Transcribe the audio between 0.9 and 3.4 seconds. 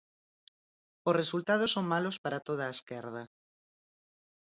Os resultados son malos para toda a esquerda.